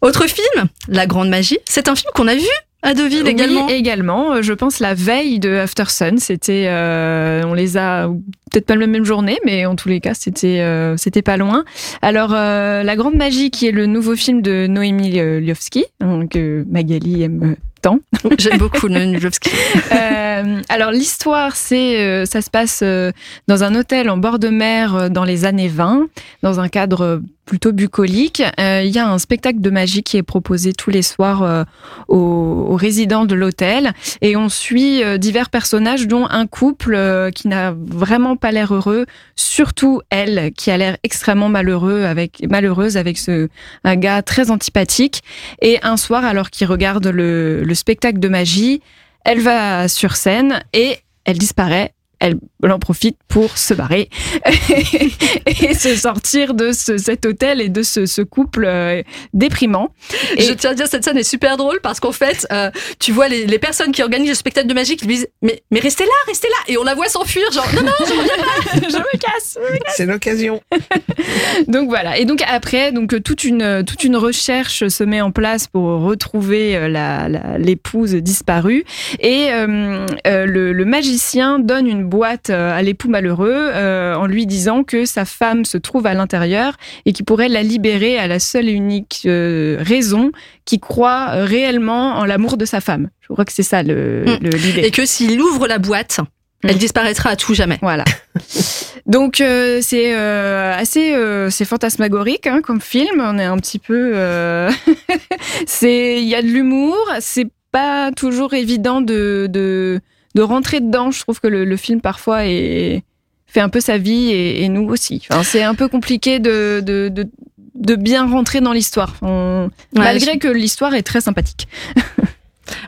Autre 0.01 0.27
film, 0.27 0.67
La 0.89 1.07
Grande 1.07 1.29
Magie. 1.29 1.59
C'est 1.67 1.89
un 1.89 1.95
film 1.95 2.11
qu'on 2.15 2.29
a 2.29 2.35
vu 2.35 2.47
à 2.85 2.95
Deauville 2.95 3.27
également. 3.27 3.67
Oui, 3.67 3.73
également. 3.73 4.35
Euh, 4.35 4.43
Je 4.43 4.53
pense 4.53 4.79
la 4.79 4.95
veille 4.95 5.41
de 5.41 5.57
After 5.57 5.85
Sun, 5.89 6.19
c'était, 6.19 6.67
euh, 6.69 7.43
on 7.47 7.55
les 7.55 7.77
a 7.77 8.09
peut-être 8.53 8.67
pas 8.67 8.77
la 8.77 8.87
même 8.87 9.05
journée, 9.05 9.39
mais 9.45 9.67
en 9.67 9.75
tous 9.75 9.89
les 9.89 10.01
cas, 10.01 10.15
c'était, 10.15 10.61
euh, 10.61 10.97
c'était 10.97 11.23
pas 11.23 11.37
loin. 11.37 11.65
Alors, 12.03 12.33
euh, 12.35 12.83
La 12.83 12.95
Grande 12.95 13.15
Magie, 13.15 13.51
qui 13.51 13.67
est 13.67 13.73
le 13.73 13.87
nouveau 13.87 14.15
film 14.15 14.43
de 14.43 14.67
Noémie 14.67 15.19
hein, 15.19 16.27
que 16.29 16.65
Magali 16.71 17.23
aime 17.23 17.57
tant. 17.85 17.99
J'aime 18.39 18.59
beaucoup 18.59 18.89
Nujovski. 18.89 19.51
Euh, 19.93 20.61
alors 20.69 20.91
l'histoire, 20.91 21.55
c'est, 21.55 22.01
euh, 22.01 22.25
ça 22.25 22.43
se 22.43 22.51
passe 22.51 22.81
euh, 22.83 23.13
dans 23.47 23.63
un 23.63 23.75
hôtel 23.77 24.11
en 24.11 24.17
bord 24.17 24.39
de 24.39 24.49
mer 24.49 25.09
dans 25.11 25.25
les 25.25 25.45
années 25.45 25.69
20, 25.69 26.09
dans 26.43 26.59
un 26.59 26.69
cadre 26.69 27.23
plutôt 27.45 27.73
bucolique. 27.73 28.43
Euh, 28.59 28.83
Il 28.85 28.91
y 28.91 28.99
a 28.99 29.09
un 29.09 29.19
spectacle 29.19 29.61
de 29.61 29.71
magie 29.71 30.03
qui 30.03 30.17
est 30.17 30.23
proposé 30.23 30.73
tous 30.73 30.91
les 30.91 31.03
soirs 31.03 31.43
euh, 31.43 31.65
aux, 32.09 32.77
résidents 32.77 33.25
de 33.25 33.35
l'hôtel 33.35 33.93
et 34.21 34.37
on 34.37 34.49
suit 34.49 35.03
euh, 35.03 35.19
divers 35.19 35.51
personnages, 35.51 36.07
dont 36.07 36.27
un 36.29 36.47
couple 36.47 36.99
qui 37.35 37.49
n'a 37.49 37.75
vraiment 37.77 38.37
pas 38.37 38.51
l'air 38.51 38.75
heureux, 38.75 39.07
surtout 39.37 40.01
elle 40.11 40.53
qui 40.53 40.71
a 40.71 40.77
l'air 40.77 40.97
extrêmement 41.03 41.49
malheureux 41.49 42.05
avec 42.05 42.45
malheureuse 42.49 42.97
avec 42.97 43.19
ce 43.19 43.49
un 43.85 43.97
gars 43.97 44.23
très 44.23 44.51
antipathique. 44.51 45.23
Et 45.63 45.79
un 45.83 45.97
soir, 45.97 46.25
alors 46.25 46.51
qu'ils 46.51 46.67
regardent 46.67 47.09
le 47.09 47.75
spectacle 47.75 48.19
de 48.19 48.29
magie, 48.29 48.81
elle 49.25 49.41
va 49.41 49.89
sur 49.89 50.17
scène 50.17 50.63
et 50.73 50.99
elle 51.25 51.39
disparaît. 51.39 51.93
Elle, 52.27 52.37
elle 52.63 52.73
en 52.73 52.79
profite 52.79 53.19
pour 53.29 53.59
se 53.59 53.75
barrer 53.75 54.09
et 55.61 55.75
se 55.75 55.95
sortir 55.95 56.55
de 56.55 56.73
ce- 56.73 56.97
cet 56.97 57.27
hôtel 57.27 57.61
et 57.61 57.69
de 57.69 57.83
ce, 57.83 58.07
ce 58.07 58.23
couple 58.23 58.65
euh, 58.67 59.03
déprimant. 59.35 59.91
Et- 60.39 60.43
Je 60.43 60.53
tiens 60.55 60.71
à 60.71 60.75
dire, 60.75 60.87
cette 60.89 61.05
scène 61.05 61.19
est 61.19 61.23
super 61.23 61.59
drôle 61.59 61.81
parce 61.83 62.01
qu'en 62.01 62.13
fait, 62.13 62.47
euh, 62.51 62.71
tu 62.99 63.13
vois 63.13 63.29
les, 63.29 63.45
les 63.47 63.59
personnes 63.59 63.93
qui 63.93 64.03
organisent 64.03 64.31
le 64.31 64.35
spectacle 64.35 64.67
de 64.69 64.73
magie 64.75 64.97
qui 64.97 65.07
lui 65.07 65.17
disent 65.17 65.29
mais, 65.43 65.63
mais 65.71 65.81
restez 65.81 66.05
là, 66.05 66.11
restez 66.27 66.49
là. 66.49 66.73
Et 66.73 66.79
on 66.79 66.85
la 66.85 66.95
voit 66.95 67.09
s'enfuir, 67.09 67.45
genre 67.53 67.69
non, 67.75 67.83
non, 67.83 67.93
je 68.01 68.13
reviens. 68.13 68.89
je 68.89 68.97
me 68.97 69.19
casse. 69.19 69.59
C'est 69.95 70.07
l'occasion. 70.07 70.63
Donc 71.69 71.89
voilà. 71.89 72.19
Et 72.19 72.25
donc 72.25 72.43
après, 72.47 72.93
donc 72.93 73.13
euh, 73.15 73.21
toute 73.21 73.45
une 73.45 73.85
toute 73.87 74.05
une 74.05 74.17
recherche 74.17 74.89
se 74.89 75.05
met 75.05 75.21
en 75.21 75.31
place 75.31 75.67
pour 75.67 76.01
retrouver 76.01 76.89
la 76.89 77.29
la- 77.29 77.59
l'épouse 77.59 78.15
disparue. 78.15 78.85
Et 79.21 79.49
euh, 79.53 80.07
euh, 80.27 80.47
le, 80.47 80.73
le 80.73 80.85
magicien 80.85 81.59
donne 81.59 81.87
une 81.87 82.05
boîte 82.15 82.51
euh, 82.51 82.73
à 82.79 82.81
l'époux 82.83 83.09
malheureux 83.09 83.53
euh, 83.55 84.15
en 84.15 84.27
lui 84.27 84.47
disant 84.47 84.85
que 84.85 85.05
sa 85.05 85.25
femme 85.25 85.65
se 85.65 85.79
trouve 85.79 86.07
à 86.07 86.15
l'intérieur 86.15 86.77
et 87.07 87.13
qu'il 87.13 87.25
pourrait 87.25 87.49
la 87.49 87.63
libérer 87.63 88.19
à 88.19 88.27
la 88.27 88.39
seule 88.39 88.69
et 88.69 88.73
unique 88.73 89.23
euh, 89.27 89.77
raison 89.81 90.31
qu'il 90.65 90.81
croit 90.81 91.27
réellement 91.45 92.15
en 92.21 92.25
l'amour 92.25 92.57
de 92.57 92.65
sa 92.65 92.81
femme. 92.81 93.09
Je 93.21 93.29
crois 93.33 93.45
que 93.45 93.53
c'est 93.53 93.63
ça 93.63 93.83
le 93.83 94.25
Mm. 94.27 94.39
le- 94.45 94.51
l'idée. 94.51 94.81
Et 94.83 94.91
que 94.91 95.05
s'il 95.07 95.41
ouvre 95.41 95.67
la 95.67 95.79
boîte, 95.79 96.21
elle 96.63 96.77
Mm. 96.77 96.79
disparaîtra 96.79 97.31
à 97.31 97.37
tout 97.37 97.55
jamais. 97.55 97.79
Voilà. 97.83 98.05
Donc 99.07 99.41
euh, 99.41 99.81
c'est 99.83 100.15
euh, 100.17 100.73
assez 100.75 101.13
euh, 101.15 101.51
c'est 101.51 101.67
fantasmagorique 101.67 102.47
hein, 102.47 102.61
comme 102.63 102.81
film. 102.81 103.21
On 103.21 103.39
est 103.39 103.45
un 103.45 103.59
petit 103.59 103.79
peu 103.79 104.15
c'est 105.67 106.23
il 106.23 106.29
y 106.29 106.35
a 106.35 106.43
de 106.43 106.47
l'humour. 106.49 106.97
C'est 107.21 107.49
pas 107.73 108.13
toujours 108.13 108.55
évident 108.55 109.01
de, 109.01 109.47
de 109.51 110.01
de 110.35 110.43
rentrer 110.43 110.81
dedans. 110.81 111.11
Je 111.11 111.21
trouve 111.21 111.41
que 111.41 111.47
le, 111.49 111.65
le 111.65 111.77
film 111.77 112.01
parfois 112.01 112.47
est 112.47 113.03
fait 113.47 113.61
un 113.61 113.69
peu 113.69 113.81
sa 113.81 113.99
vie 113.99 114.31
et, 114.33 114.65
et 114.65 114.69
nous 114.69 114.89
aussi. 114.89 115.23
Enfin, 115.31 115.43
c'est 115.43 115.63
un 115.63 115.75
peu 115.75 115.89
compliqué 115.89 116.39
de 116.41 116.83
de, 116.85 117.09
de 117.09 117.27
de 117.75 117.97
bien 117.97 118.25
rentrer 118.27 118.61
dans 118.61 118.73
l'histoire, 118.73 119.17
On- 119.23 119.65
Ouais, 119.95 120.01
malgré 120.01 120.39
que 120.39 120.47
l'histoire 120.49 120.95
est 120.95 121.03
très 121.03 121.21
sympathique. 121.21 121.67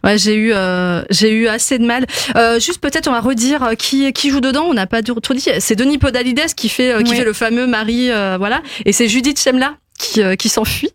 Ouais, 0.05 0.17
j'ai 0.17 0.35
eu, 0.37 0.53
euh, 0.55 1.03
j'ai 1.11 1.33
eu 1.33 1.49
assez 1.49 1.79
de 1.79 1.85
mal. 1.85 2.07
Euh, 2.37 2.59
juste 2.61 2.81
peut-être, 2.81 3.09
on 3.09 3.13
va 3.13 3.21
redire 3.21 3.63
euh, 3.63 3.75
qui 3.75 4.11
qui 4.13 4.31
joue 4.31 4.41
dedans. 4.41 4.65
On 4.69 4.75
n'a 4.75 4.87
pas 4.87 5.03
trop 5.03 5.35
dit. 5.35 5.49
C'est 5.59 5.75
Denis 5.77 5.99
Podalides 5.99 6.55
qui 6.57 6.69
fait 6.69 6.93
euh, 6.93 7.03
qui 7.03 7.15
fait 7.15 7.25
le 7.25 7.33
fameux 7.35 7.67
mari, 7.67 8.11
euh, 8.11 8.37
voilà. 8.39 8.63
Et 8.87 8.93
c'est 8.93 9.09
Judith 9.09 9.39
Chemla 9.39 9.75
qui 9.99 10.23
euh, 10.23 10.35
qui 10.37 10.49
s'enfuit. 10.49 10.91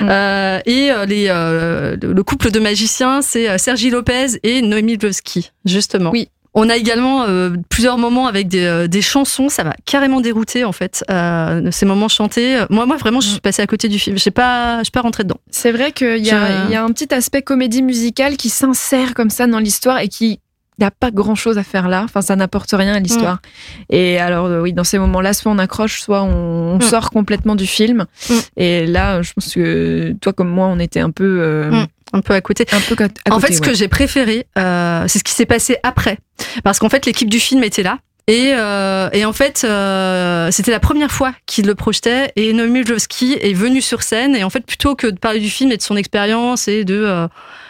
Mm. 0.00 0.08
Euh, 0.10 0.58
et 0.66 0.90
euh, 0.90 1.06
les 1.06 1.26
euh, 1.28 1.96
le 2.00 2.22
couple 2.22 2.50
de 2.50 2.58
magiciens, 2.60 3.22
c'est 3.22 3.48
euh, 3.48 3.58
Sergi 3.58 3.90
Lopez 3.90 4.38
et 4.42 4.62
Noémie 4.62 4.96
Lvovsky, 4.96 5.50
justement. 5.64 6.10
Oui. 6.10 6.28
On 6.58 6.70
a 6.70 6.76
également 6.76 7.24
euh, 7.24 7.50
plusieurs 7.68 7.98
moments 7.98 8.26
avec 8.26 8.48
des, 8.48 8.64
euh, 8.64 8.86
des 8.88 9.02
chansons, 9.02 9.50
ça 9.50 9.62
m'a 9.62 9.74
carrément 9.84 10.22
dérouté 10.22 10.64
en 10.64 10.72
fait, 10.72 11.04
euh, 11.10 11.68
ces 11.70 11.84
moments 11.84 12.08
chantés. 12.08 12.64
Moi, 12.70 12.86
moi 12.86 12.96
vraiment, 12.96 13.20
je 13.20 13.28
suis 13.28 13.40
passée 13.40 13.60
à 13.60 13.66
côté 13.66 13.88
du 13.88 13.98
film. 13.98 14.16
J'ai 14.16 14.30
pas, 14.30 14.78
je 14.78 14.84
suis 14.84 14.90
pas 14.90 15.02
rentrée 15.02 15.24
dedans. 15.24 15.36
C'est 15.50 15.70
vrai 15.70 15.92
qu'il 15.92 16.24
y, 16.24 16.30
a- 16.30 16.62
Je- 16.62 16.68
il 16.68 16.72
y 16.72 16.74
a 16.74 16.82
un 16.82 16.88
petit 16.92 17.12
aspect 17.12 17.42
comédie 17.42 17.82
musicale 17.82 18.38
qui 18.38 18.48
s'insère 18.48 19.12
comme 19.12 19.28
ça 19.28 19.46
dans 19.46 19.58
l'histoire 19.58 19.98
et 20.00 20.08
qui 20.08 20.40
n'a 20.78 20.90
pas 20.90 21.10
grand 21.10 21.34
chose 21.34 21.58
à 21.58 21.62
faire 21.62 21.88
là. 21.88 22.02
Enfin, 22.04 22.20
ça 22.22 22.36
n'apporte 22.36 22.70
rien 22.72 22.94
à 22.94 23.00
l'histoire. 23.00 23.36
Mm. 23.36 23.94
Et 23.94 24.18
alors, 24.18 24.46
euh, 24.46 24.60
oui, 24.60 24.72
dans 24.72 24.84
ces 24.84 24.98
moments-là, 24.98 25.32
soit 25.32 25.50
on 25.50 25.58
accroche, 25.58 26.00
soit 26.00 26.22
on, 26.22 26.76
Mm. 26.76 26.82
sort 26.82 27.10
complètement 27.10 27.54
du 27.54 27.66
film. 27.66 28.06
Mm. 28.28 28.34
Et 28.56 28.86
là, 28.86 29.22
je 29.22 29.32
pense 29.32 29.54
que 29.54 30.14
toi 30.20 30.32
comme 30.32 30.50
moi, 30.50 30.66
on 30.66 30.78
était 30.78 31.00
un 31.00 31.10
peu, 31.10 31.38
euh. 31.40 31.84
Un 32.12 32.20
peu 32.20 32.34
à 32.34 32.40
côté. 32.40 32.66
un 32.72 32.80
peu 32.80 32.94
à 33.02 33.08
côté. 33.08 33.20
en 33.30 33.40
fait, 33.40 33.52
ce 33.52 33.60
ouais. 33.60 33.68
que 33.68 33.74
j'ai 33.74 33.88
préféré, 33.88 34.46
euh, 34.58 35.04
c'est 35.08 35.18
ce 35.18 35.24
qui 35.24 35.32
s'est 35.32 35.46
passé 35.46 35.78
après. 35.82 36.18
Parce 36.62 36.78
qu'en 36.78 36.88
fait, 36.88 37.04
l'équipe 37.06 37.28
du 37.28 37.40
film 37.40 37.64
était 37.64 37.82
là. 37.82 37.98
Et, 38.28 38.52
euh, 38.54 39.08
et 39.12 39.24
en 39.24 39.32
fait, 39.32 39.62
euh, 39.64 40.50
c'était 40.50 40.72
la 40.72 40.80
première 40.80 41.12
fois 41.12 41.32
qu'il 41.46 41.66
le 41.66 41.76
projetait. 41.76 42.32
Et 42.34 42.52
Noémie 42.52 42.82
Lvovsky 42.82 43.36
est 43.40 43.52
venue 43.54 43.80
sur 43.80 44.02
scène. 44.02 44.34
Et 44.34 44.42
en 44.42 44.50
fait, 44.50 44.66
plutôt 44.66 44.96
que 44.96 45.06
de 45.06 45.18
parler 45.18 45.38
du 45.38 45.48
film 45.48 45.70
et 45.70 45.76
de 45.76 45.82
son 45.82 45.96
expérience 45.96 46.66
et 46.66 46.84
de, 46.84 46.96
euh, 47.04 47.28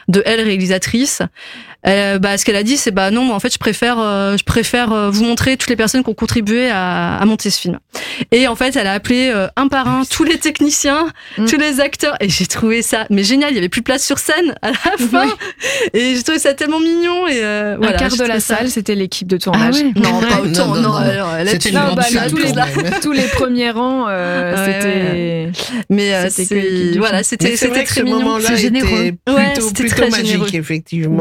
de 0.09 0.23
elle, 0.25 0.41
réalisatrice, 0.41 1.21
euh, 1.88 2.19
bah, 2.19 2.37
ce 2.38 2.45
qu'elle 2.45 2.57
a 2.57 2.62
dit, 2.62 2.76
c'est 2.76 2.90
bah 2.90 3.11
non, 3.11 3.23
moi, 3.25 3.37
en 3.37 3.40
fait, 3.40 3.52
je 3.52 3.59
préfère, 3.59 3.99
euh, 3.99 4.37
je 4.37 4.45
préfère 4.45 4.93
euh, 4.93 5.11
vous 5.11 5.25
montrer 5.25 5.57
toutes 5.57 5.71
les 5.71 5.76
personnes 5.76 6.02
qui 6.02 6.11
ont 6.11 6.14
contribué 6.14 6.69
à, 6.71 7.16
à 7.16 7.25
monter 7.26 7.50
ce 7.50 7.61
film. 7.61 7.78
Et 8.33 8.49
en 8.49 8.57
fait, 8.57 8.75
elle 8.76 8.87
a 8.87 8.93
appelé 8.93 9.31
euh, 9.35 9.47
un 9.57 9.69
par 9.69 9.87
un 9.88 10.02
tous 10.05 10.25
les 10.25 10.38
techniciens, 10.38 11.07
Mm. 11.38 11.47
tous 11.47 11.59
les 11.59 11.81
acteurs. 11.81 12.16
Et 12.21 12.28
j'ai 12.28 12.47
trouvé 12.47 12.83
ça 12.83 13.07
mais 13.11 13.23
génial. 13.25 13.50
Il 13.50 13.55
y 13.57 13.59
avait 13.59 13.69
plus 13.69 13.81
de 13.81 13.85
place 13.85 14.05
sur 14.05 14.19
scène 14.19 14.55
à 14.62 14.71
la 14.71 15.07
fin. 15.07 15.26
Ouais. 15.26 15.33
Et 15.95 16.14
j'ai 16.16 16.23
trouvé 16.23 16.38
ça 16.38 16.55
tellement 16.55 16.81
mignon. 16.81 17.26
Et 17.26 17.40
euh, 17.43 17.75
Un 17.75 17.76
voilà, 17.78 17.99
quart 17.99 18.11
j'ai 18.11 18.16
de 18.19 18.25
la 18.25 18.40
ça- 18.40 18.57
salle, 18.57 18.71
c'était 18.71 18.95
l'équipe 18.95 19.28
de 19.28 19.37
tournage. 19.37 19.75
Ah 19.78 19.85
ouais. 19.85 19.93
Non, 19.97 20.21
pas 20.28 20.40
autant. 20.40 20.66
Non, 20.69 20.75
Non, 20.75 20.81
non, 20.83 20.88
non. 20.90 20.95
alors, 20.97 21.28
C'était 21.47 21.59
tué 21.59 21.71
une 21.71 21.76
Non, 21.76 21.95
bah, 21.95 22.05
tous, 22.28 22.37
les, 22.37 22.52
tous 23.02 23.12
les 23.12 23.23
premiers 23.28 23.71
rangs, 23.71 24.07
euh, 24.09 24.55
Ouais, 24.66 24.73
c'était. 24.73 25.87
Mais 25.90 26.31
C'était 26.31 26.95
voilà, 26.99 27.23
c'était 27.23 27.57
c'était 27.57 27.85
très 27.85 28.02
mignon. 28.02 28.38
plutôt, 28.38 28.57
c'était 28.57 29.83
plutôt 29.85 29.95
très 29.97 30.11
magique, 30.11 30.55
effectivement. 30.55 31.19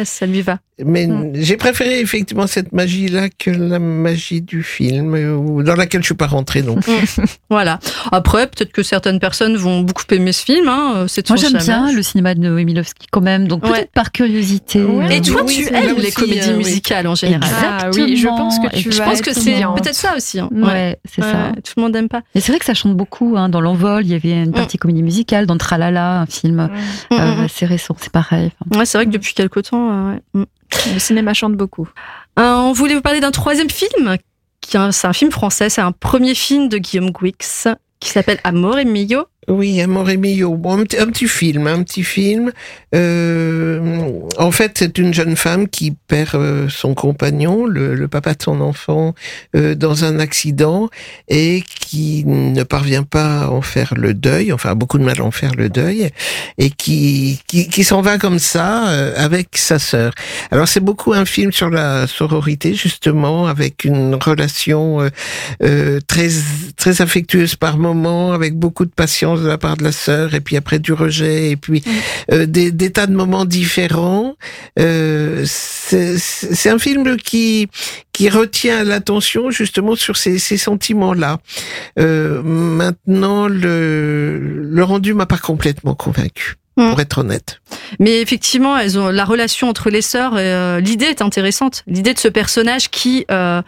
Ouais, 0.00 0.04
ça 0.04 0.26
lui 0.26 0.42
va. 0.42 0.58
Mais 0.82 1.06
Mm. 1.06 1.32
j'ai 1.34 1.56
préféré 1.58 2.00
effectivement 2.00 2.46
cette 2.46 2.72
magie-là 2.72 3.28
que 3.28 3.50
la 3.50 3.78
magie 3.78 4.40
du 4.40 4.62
film, 4.62 5.14
euh, 5.14 5.62
dans 5.62 5.74
laquelle 5.74 6.00
je 6.00 6.06
suis 6.06 6.14
pas 6.14 6.26
rentrée 6.26 6.62
non 6.62 6.76
plus. 6.76 6.92
Voilà. 7.50 7.78
Après, 8.12 8.46
peut-être 8.46 8.72
que 8.72 8.82
certaines 8.82 9.18
personnes 9.20 9.56
vont 9.56 9.80
beaucoup 9.82 10.04
aimer 10.12 10.32
ce 10.32 10.42
film. 10.44 10.68
Hein. 10.68 11.04
C'est 11.06 11.28
Moi, 11.28 11.36
j'aime 11.36 11.58
bien 11.58 11.92
le 11.92 12.02
cinéma 12.02 12.34
de 12.34 12.40
Noémie 12.40 12.72
Lvovsky 12.72 13.08
quand 13.10 13.20
même, 13.20 13.46
donc 13.46 13.62
peut-être 13.62 13.90
par 13.92 14.10
curiosité. 14.10 14.82
Ouais. 14.82 15.16
Et 15.16 15.18
euh, 15.18 15.22
toi, 15.22 15.42
Oui, 15.46 15.64
tu 15.68 15.74
aimes 15.74 15.96
les 15.96 16.06
aussi, 16.06 16.12
comédies 16.14 16.40
euh, 16.48 16.52
oui. 16.52 16.58
musicales 16.58 17.06
en 17.06 17.14
général? 17.14 17.42
Exactement. 17.50 17.78
Ah 17.82 17.90
oui, 17.94 18.16
je 18.16 18.26
pense 18.28 18.58
que 18.58 18.76
tu 18.76 18.90
Je 18.92 19.02
pense 19.02 19.20
que 19.20 19.34
c'est 19.34 19.60
peut-être 19.60 19.94
ça 19.94 20.14
aussi. 20.16 20.40
hein. 20.40 20.48
Ouais, 20.52 20.98
c'est 21.04 21.22
Ouais, 21.22 21.30
ça. 21.30 21.52
Tout 21.62 21.72
le 21.76 21.82
monde 21.82 21.92
n'aime 21.92 22.08
pas. 22.08 22.22
Et 22.34 22.40
c'est 22.40 22.52
vrai 22.52 22.58
que 22.58 22.64
ça 22.64 22.72
chante 22.74 22.96
beaucoup. 22.96 23.34
Hein. 23.36 23.50
Dans 23.50 23.60
l'envol, 23.60 24.04
il 24.06 24.12
y 24.12 24.14
avait 24.14 24.32
une 24.44 24.52
partie 24.52 24.78
comédie 24.78 25.02
musicale. 25.02 25.44
Dans 25.46 25.58
Tralala, 25.58 26.20
un 26.22 26.26
film 26.26 26.68
Ouais. 27.10 27.18
euh, 27.18 27.34
Mm, 27.36 27.40
mm, 27.42 27.44
assez 27.44 27.66
récent, 27.66 27.94
c'est 28.00 28.12
pareil. 28.12 28.50
Enfin, 28.60 28.76
mm. 28.76 28.78
Ouais, 28.78 28.86
c'est 28.86 28.96
vrai 28.96 29.04
que 29.06 29.10
depuis 29.10 29.34
quelque 29.34 29.60
temps. 29.60 29.89
Mm. 30.34 30.44
Le 30.94 30.98
cinéma 30.98 31.34
chante 31.34 31.56
beaucoup. 31.56 31.88
Euh, 32.38 32.54
on 32.54 32.72
voulait 32.72 32.94
vous 32.94 33.00
parler 33.00 33.20
d'un 33.20 33.32
troisième 33.32 33.70
film. 33.70 34.16
C'est 34.62 35.06
un 35.06 35.12
film 35.12 35.30
français. 35.30 35.68
C'est 35.68 35.80
un 35.80 35.92
premier 35.92 36.34
film 36.34 36.68
de 36.68 36.78
Guillaume 36.78 37.10
Guix 37.10 37.68
qui 37.98 38.08
s'appelle 38.08 38.38
Amor 38.44 38.78
et 38.78 38.84
Mio. 38.84 39.26
Oui, 39.48 39.80
Amor 39.80 40.10
et 40.10 40.18
Mio. 40.18 40.54
Bon, 40.56 40.78
un, 40.78 40.82
un 40.82 41.06
petit 41.06 41.26
film, 41.26 41.66
un 41.66 41.82
petit 41.82 42.04
film. 42.04 42.52
Euh, 42.94 44.20
en 44.36 44.50
fait, 44.50 44.72
c'est 44.76 44.98
une 44.98 45.14
jeune 45.14 45.34
femme 45.34 45.66
qui 45.66 45.92
perd 45.92 46.34
euh, 46.34 46.68
son 46.68 46.94
compagnon, 46.94 47.64
le, 47.64 48.06
papa 48.06 48.34
de 48.34 48.42
son 48.42 48.60
enfant, 48.60 49.14
euh, 49.56 49.74
dans 49.74 50.04
un 50.04 50.18
accident 50.18 50.90
et 51.28 51.62
qui 51.90 52.24
ne 52.26 52.62
parvient 52.62 53.02
pas 53.02 53.42
à 53.42 53.48
en 53.48 53.62
faire 53.62 53.94
le 53.96 54.14
deuil, 54.14 54.52
enfin 54.52 54.74
beaucoup 54.74 54.98
de 54.98 55.04
mal 55.04 55.20
à 55.20 55.24
en 55.24 55.30
faire 55.30 55.54
le 55.56 55.68
deuil, 55.68 56.10
et 56.58 56.70
qui 56.70 57.40
qui, 57.46 57.68
qui 57.68 57.84
s'en 57.84 58.00
va 58.00 58.18
comme 58.18 58.38
ça 58.38 58.90
euh, 58.90 59.12
avec 59.16 59.56
sa 59.56 59.78
sœur. 59.78 60.12
Alors 60.50 60.68
c'est 60.68 60.80
beaucoup 60.80 61.12
un 61.12 61.24
film 61.24 61.50
sur 61.50 61.70
la 61.70 62.06
sororité 62.06 62.74
justement, 62.74 63.46
avec 63.46 63.84
une 63.84 64.14
relation 64.14 65.00
euh, 65.00 65.08
euh, 65.62 66.00
très 66.06 66.28
très 66.76 67.00
affectueuse 67.02 67.56
par 67.56 67.78
moment, 67.78 68.32
avec 68.32 68.54
beaucoup 68.54 68.84
de 68.84 68.90
patience 68.90 69.29
de 69.36 69.46
la 69.46 69.58
part 69.58 69.76
de 69.76 69.84
la 69.84 69.92
sœur, 69.92 70.34
et 70.34 70.40
puis 70.40 70.56
après 70.56 70.78
du 70.78 70.92
rejet, 70.92 71.50
et 71.50 71.56
puis 71.56 71.82
euh, 72.32 72.46
des, 72.46 72.70
des 72.72 72.90
tas 72.90 73.06
de 73.06 73.14
moments 73.14 73.44
différents. 73.44 74.34
Euh, 74.78 75.44
c'est 75.46 76.70
un 76.70 76.78
film 76.78 77.16
qui 77.16 77.68
qui 78.12 78.28
retient 78.28 78.84
l'attention 78.84 79.50
justement 79.50 79.94
sur 79.96 80.16
ces, 80.16 80.38
ces 80.38 80.56
sentiments-là. 80.58 81.38
Euh, 81.98 82.42
maintenant, 82.42 83.48
le, 83.48 84.38
le 84.62 84.84
rendu 84.84 85.14
m'a 85.14 85.26
pas 85.26 85.38
complètement 85.38 85.94
convaincu, 85.94 86.54
Mm. 86.76 86.90
pour 86.90 87.00
être 87.00 87.18
honnête. 87.18 87.60
Mais 87.98 88.20
effectivement, 88.20 88.78
elles 88.78 88.96
ont 88.96 89.08
la 89.08 89.24
relation 89.24 89.68
entre 89.68 89.90
les 89.90 90.02
sœurs. 90.02 90.34
euh, 90.36 90.78
L'idée 90.78 91.06
est 91.06 91.20
intéressante. 91.20 91.82
L'idée 91.88 92.14
de 92.14 92.18
ce 92.20 92.28
personnage 92.28 92.90
qui 92.90 93.26
euh, 93.30 93.60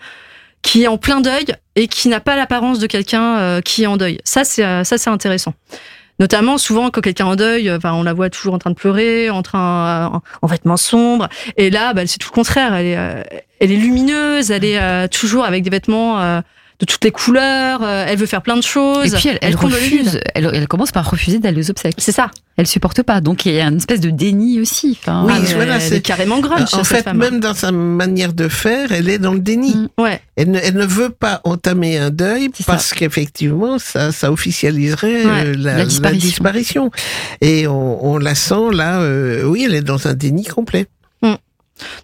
qui 0.62 0.84
est 0.84 0.86
en 0.86 0.96
plein 0.96 1.20
deuil 1.20 1.46
et 1.76 1.88
qui 1.88 2.08
n'a 2.08 2.20
pas 2.20 2.36
l'apparence 2.36 2.78
de 2.78 2.86
quelqu'un 2.86 3.38
euh, 3.38 3.60
qui 3.60 3.82
est 3.82 3.86
en 3.86 3.96
deuil. 3.96 4.18
Ça, 4.24 4.44
c'est 4.44 4.64
euh, 4.64 4.84
ça, 4.84 4.98
c'est 4.98 5.10
intéressant. 5.10 5.54
Notamment, 6.18 6.56
souvent, 6.58 6.90
quand 6.90 7.00
quelqu'un 7.00 7.26
est 7.26 7.30
en 7.30 7.36
deuil, 7.36 7.68
euh, 7.68 7.78
enfin, 7.78 7.94
on 7.94 8.02
la 8.02 8.12
voit 8.12 8.30
toujours 8.30 8.54
en 8.54 8.58
train 8.58 8.70
de 8.70 8.76
pleurer, 8.76 9.30
en 9.30 9.42
train, 9.42 10.06
en, 10.06 10.22
en 10.40 10.46
vêtements 10.46 10.76
sombres. 10.76 11.28
Et 11.56 11.70
là, 11.70 11.94
bah, 11.94 12.06
c'est 12.06 12.18
tout 12.18 12.28
le 12.30 12.34
contraire. 12.34 12.74
Elle 12.74 12.86
est, 12.86 13.44
elle 13.60 13.72
est 13.72 13.76
lumineuse. 13.76 14.50
Elle 14.50 14.64
est 14.64 15.08
toujours 15.08 15.44
avec 15.44 15.64
des 15.64 15.70
vêtements 15.70 16.20
euh, 16.20 16.40
de 16.80 16.86
toutes 16.86 17.04
les 17.04 17.10
couleurs. 17.10 17.82
euh, 17.82 18.06
elle 18.08 18.18
veut 18.18 18.26
faire 18.26 18.42
plein 18.42 18.56
de 18.56 18.62
choses. 18.62 19.14
Et 19.14 19.16
puis 19.16 19.30
elle, 19.40 19.54
refuse, 19.56 20.20
elle, 20.34 20.50
elle 20.52 20.68
commence 20.68 20.90
par 20.92 21.08
refuser 21.10 21.38
d'aller 21.38 21.60
aux 21.66 21.70
obsèques. 21.70 21.94
C'est 21.98 22.12
ça. 22.12 22.30
Elle 22.58 22.66
supporte 22.66 23.02
pas, 23.02 23.20
donc 23.22 23.46
il 23.46 23.52
y 23.54 23.60
a 23.60 23.66
une 23.66 23.78
espèce 23.78 24.00
de 24.00 24.10
déni 24.10 24.60
aussi. 24.60 24.98
Enfin, 25.00 25.24
Oui, 25.26 25.32
Ah, 25.36 25.40
voilà, 25.54 25.80
c'est- 25.80 25.96
est 25.96 26.00
carrément 26.02 26.38
grunge. 26.40 26.74
en 26.74 26.84
fait, 26.84 27.02
femme. 27.02 27.16
même 27.16 27.40
dans 27.40 27.54
sa 27.54 27.72
manière 27.72 28.34
de 28.34 28.46
faire, 28.48 28.92
elle 28.92 29.08
est 29.08 29.18
dans 29.18 29.32
le 29.32 29.38
déni. 29.38 29.74
Mm. 29.74 29.88
Ouais. 30.02 30.20
Elle, 30.36 30.50
ne, 30.50 30.58
elle 30.58 30.74
ne 30.74 30.84
veut 30.84 31.08
pas 31.10 31.40
entamer 31.44 31.96
un 31.96 32.10
deuil 32.10 32.50
parce 32.66 32.92
qu'effectivement, 32.92 33.78
ça, 33.78 34.12
ça 34.12 34.30
officialiserait 34.30 35.24
Ouais, 35.24 35.46
euh, 35.46 35.54
la, 35.56 35.78
la 35.78 35.84
disparition. 35.86 36.28
disparition. 36.28 36.90
Et 37.40 37.66
on, 37.66 38.04
on 38.12 38.18
la 38.18 38.34
sent 38.34 38.70
là, 38.72 39.00
euh, 39.00 39.44
oui, 39.44 39.64
elle 39.64 39.74
est 39.74 39.80
dans 39.82 40.06
un 40.06 40.14
déni 40.14 40.44
complet. 40.44 40.86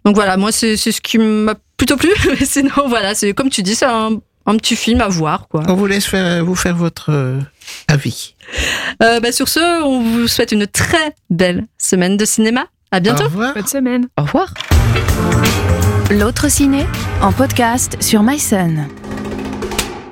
Donc 0.05 0.17
voilà, 0.17 0.37
moi 0.37 0.51
c'est 0.51 0.77
c'est 0.77 0.91
ce 0.91 1.01
qui 1.01 1.19
m'a 1.19 1.55
plutôt 1.77 1.97
plu. 1.97 2.11
Sinon 2.43 2.89
voilà, 2.89 3.15
c'est 3.15 3.33
comme 3.33 3.49
tu 3.51 3.63
dis, 3.63 3.75
c'est 3.77 3.85
un, 3.85 4.19
un 4.49 4.57
petit 4.57 4.77
film 4.77 5.01
à 5.01 5.09
voir 5.09 5.47
quoi. 5.49 5.63
On 5.69 5.75
vous 5.75 5.87
laisse 5.87 6.07
faire, 6.07 6.45
vous 6.45 6.57
faire 6.57 6.75
votre 6.75 7.13
euh, 7.13 7.39
avis. 7.87 8.35
Euh, 9.03 9.21
bah, 9.21 9.31
sur 9.31 9.49
ce, 9.49 9.83
on 9.85 10.01
vous 10.01 10.27
souhaite 10.27 10.53
une 10.53 10.67
très 10.67 11.15
belle 11.31 11.67
semaine 11.77 12.17
de 12.17 12.25
cinéma. 12.25 12.67
À 12.91 13.01
bientôt. 13.01 13.25
Au 13.25 13.27
revoir. 13.27 13.55
Bonne 13.55 13.67
semaine. 13.67 14.09
Au 14.17 14.23
revoir. 14.23 14.55
L'autre 16.11 16.51
ciné 16.51 16.87
en 17.21 17.33
podcast 17.33 17.99
sur 18.01 18.23
MySun. 18.23 18.89